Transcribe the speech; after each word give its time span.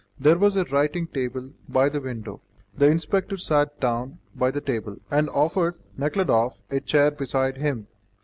There 0.19 0.39
was 0.39 0.55
a 0.55 0.63
writing 0.63 1.05
table 1.05 1.51
by 1.69 1.87
the 1.87 2.01
window. 2.01 2.41
The 2.75 2.87
inspector 2.89 3.37
sat 3.37 3.79
down 3.79 4.17
by 4.35 4.49
the 4.49 4.59
table, 4.59 4.97
and 5.11 5.29
offered 5.29 5.75
Nekhludoff 5.95 6.63
a 6.71 6.79
chair 6.79 7.11
beside 7.11 7.57
him. 7.57 7.85